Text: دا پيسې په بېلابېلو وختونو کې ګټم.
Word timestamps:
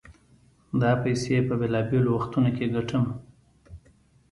دا 0.81 0.91
پيسې 1.03 1.35
په 1.47 1.53
بېلابېلو 1.61 2.09
وختونو 2.13 2.49
کې 2.57 2.65
ګټم. 2.75 3.05